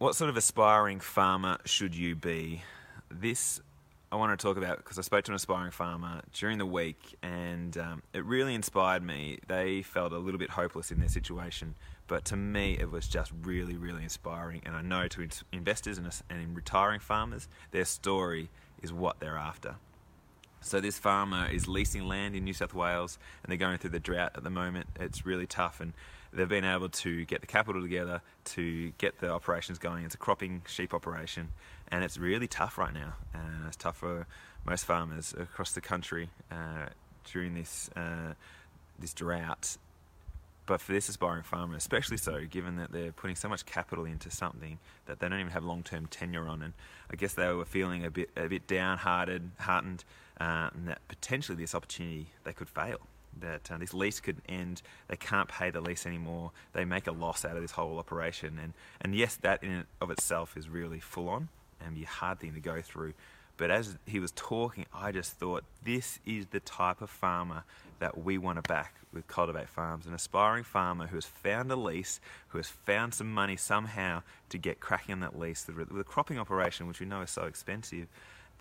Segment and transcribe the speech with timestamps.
[0.00, 2.62] what sort of aspiring farmer should you be?
[3.10, 3.60] This
[4.10, 7.18] I want to talk about because I spoke to an aspiring farmer during the week
[7.22, 9.40] and um, it really inspired me.
[9.46, 11.74] They felt a little bit hopeless in their situation,
[12.06, 14.62] but to me it was just really, really inspiring.
[14.64, 18.48] And I know to investors and, and retiring farmers, their story
[18.82, 19.76] is what they're after.
[20.60, 24.00] So this farmer is leasing land in New South Wales and they're going through the
[24.00, 24.88] drought at the moment.
[24.98, 25.94] It's really tough and
[26.32, 30.04] they've been able to get the capital together to get the operations going.
[30.04, 31.48] It's a cropping sheep operation,
[31.88, 33.14] and it's really tough right now.
[33.34, 34.26] Uh, it's tough for
[34.64, 36.86] most farmers across the country uh,
[37.32, 38.34] during this uh,
[38.98, 39.76] this drought.
[40.70, 44.30] But for this aspiring farmer, especially so, given that they're putting so much capital into
[44.30, 46.74] something that they don't even have long-term tenure on, and
[47.10, 50.04] I guess they were feeling a bit a bit downhearted, heartened,
[50.40, 53.00] uh, and that potentially this opportunity they could fail
[53.40, 54.82] that uh, this lease could end.
[55.08, 56.52] They can't pay the lease anymore.
[56.72, 58.60] They make a loss out of this whole operation.
[58.62, 61.48] And, and yes, that in of itself is really full on
[61.84, 63.14] and be a hard thing to go through.
[63.60, 67.64] But as he was talking, I just thought this is the type of farmer
[67.98, 70.06] that we want to back with Cultivate Farms.
[70.06, 74.56] An aspiring farmer who has found a lease, who has found some money somehow to
[74.56, 78.08] get cracking on that lease with a cropping operation, which we know is so expensive,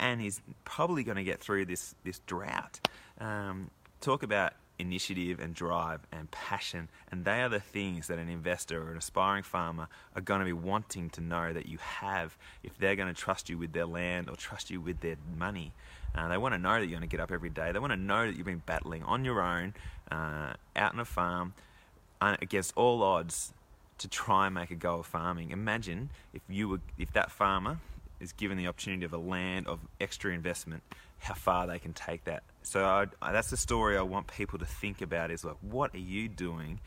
[0.00, 2.80] and he's probably going to get through this, this drought.
[3.20, 8.28] Um, talk about initiative and drive and passion, and they are the things that an
[8.28, 12.36] investor or an aspiring farmer are going to be wanting to know that you have
[12.62, 15.72] if they're going to trust you with their land or trust you with their money.
[16.14, 17.72] Uh, they want to know that you're going to get up every day.
[17.72, 19.74] They want to know that you've been battling on your own,
[20.10, 21.54] uh, out on a farm,
[22.20, 23.52] uh, against all odds
[23.98, 25.50] to try and make a go of farming.
[25.50, 27.78] Imagine if you were, if that farmer
[28.20, 30.82] is given the opportunity of a land of extra investment
[31.18, 32.42] how far they can take that.
[32.62, 35.98] So I, that's the story I want people to think about is like, what are
[35.98, 36.80] you doing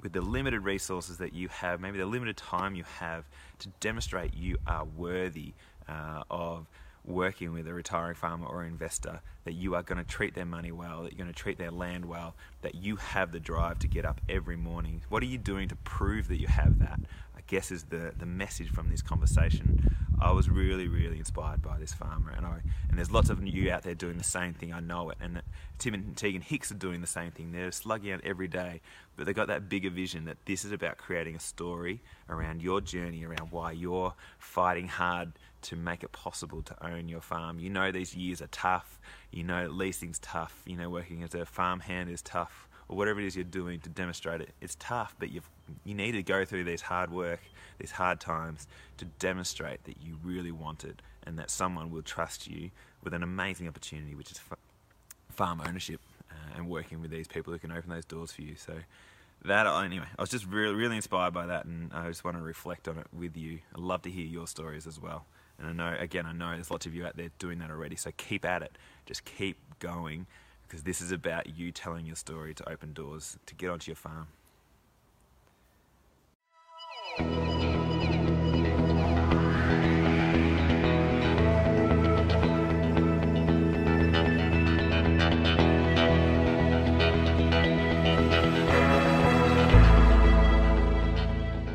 [0.00, 3.24] with the limited resources that you have, maybe the limited time you have
[3.58, 5.54] to demonstrate you are worthy
[5.88, 6.66] uh, of
[7.06, 10.72] working with a retiring farmer or investor, that you are going to treat their money
[10.72, 13.86] well, that you're going to treat their land well, that you have the drive to
[13.86, 15.02] get up every morning.
[15.10, 16.98] What are you doing to prove that you have that?
[17.36, 19.94] I guess is the, the message from this conversation.
[20.20, 23.70] I was really, really inspired by this farmer, and I and there's lots of you
[23.70, 24.72] out there doing the same thing.
[24.72, 25.42] I know it, and
[25.78, 27.52] Tim and Tegan Hicks are doing the same thing.
[27.52, 28.80] They're slugging out every day,
[29.16, 32.80] but they've got that bigger vision that this is about creating a story around your
[32.80, 35.32] journey, around why you're fighting hard
[35.62, 37.58] to make it possible to own your farm.
[37.58, 38.98] You know these years are tough.
[39.30, 40.62] You know leasing's tough.
[40.66, 43.80] You know working as a farm hand is tough, or whatever it is you're doing
[43.80, 44.50] to demonstrate it.
[44.60, 45.48] It's tough, but you've
[45.84, 47.40] you need to go through these hard work,
[47.78, 48.66] these hard times
[48.98, 52.70] to demonstrate that you really want it and that someone will trust you
[53.02, 54.40] with an amazing opportunity, which is
[55.30, 56.00] farm ownership
[56.30, 58.56] uh, and working with these people who can open those doors for you.
[58.56, 58.74] So
[59.44, 62.42] that anyway, I was just really really inspired by that, and I just want to
[62.42, 63.60] reflect on it with you.
[63.74, 65.26] I'd love to hear your stories as well.
[65.58, 67.94] And I know, again, I know there's lots of you out there doing that already.
[67.94, 68.76] So keep at it.
[69.06, 70.26] Just keep going
[70.66, 73.96] because this is about you telling your story to open doors to get onto your
[73.96, 74.28] farm.